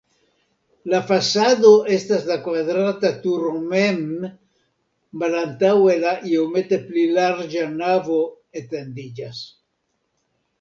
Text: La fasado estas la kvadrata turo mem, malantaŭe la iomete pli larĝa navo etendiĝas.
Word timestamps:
La 0.91 0.99
fasado 1.09 1.73
estas 1.97 2.23
la 2.29 2.37
kvadrata 2.47 3.11
turo 3.25 3.51
mem, 3.73 4.01
malantaŭe 5.25 5.99
la 6.05 6.15
iomete 6.31 6.81
pli 6.89 7.05
larĝa 7.19 7.69
navo 7.77 8.19
etendiĝas. 8.63 9.45